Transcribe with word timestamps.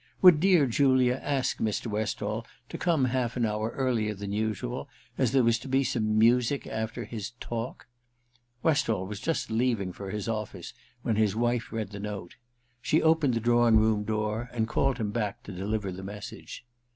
Would 0.23 0.39
dear 0.39 0.65
Julia 0.65 1.21
ask 1.23 1.59
Mr. 1.59 1.85
Westall 1.85 2.47
to 2.69 2.77
come 2.79 3.05
half 3.05 3.37
an 3.37 3.45
hour 3.45 3.69
earlier 3.75 4.15
than 4.15 4.31
usual, 4.31 4.89
as 5.15 5.31
there 5.31 5.43
was 5.43 5.59
to 5.59 5.67
be 5.67 5.83
some 5.83 6.17
music 6.17 6.65
after 6.65 7.05
his 7.05 7.33
* 7.35 7.39
talk'? 7.53 7.85
Westall 8.63 9.05
was 9.05 9.19
just 9.19 9.51
leaving 9.51 9.93
for 9.93 10.09
his 10.09 10.27
office 10.27 10.73
when 11.03 11.17
his 11.17 11.35
wife 11.35 11.71
read 11.71 11.91
the 11.91 11.99
note. 11.99 12.37
She 12.81 12.99
opened 12.99 13.35
the 13.35 13.39
drawing 13.39 13.75
room 13.77 14.03
door 14.03 14.49
and 14.53 14.67
called 14.67 14.97
him 14.97 15.11
back 15.11 15.43
to 15.43 15.51
deliver 15.51 15.91
the 15.91 16.01
message. 16.01 16.65